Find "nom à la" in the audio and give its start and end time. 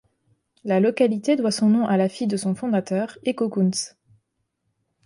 1.69-2.09